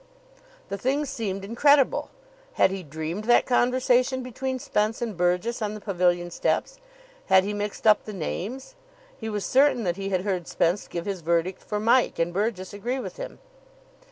The 0.69 0.79
thing 0.79 1.05
seemed 1.05 1.45
incredible. 1.45 2.09
Had 2.53 2.71
he 2.71 2.81
dreamed 2.81 3.25
that 3.25 3.45
conversation 3.45 4.23
between 4.23 4.57
Spence 4.57 4.99
and 4.99 5.15
Burgess 5.15 5.61
on 5.61 5.75
the 5.75 5.79
pavilion 5.79 6.31
steps? 6.31 6.79
Had 7.27 7.43
he 7.43 7.53
mixed 7.53 7.85
up 7.85 8.05
the 8.05 8.11
names? 8.11 8.73
He 9.15 9.29
was 9.29 9.45
certain 9.45 9.83
that 9.83 9.97
he 9.97 10.09
had 10.09 10.21
heard 10.21 10.47
Spence 10.47 10.87
give 10.87 11.05
his 11.05 11.21
verdict 11.21 11.61
for 11.63 11.79
Mike, 11.79 12.17
and 12.17 12.33
Burgess 12.33 12.73
agree 12.73 12.97
with 12.97 13.17
him. 13.17 13.37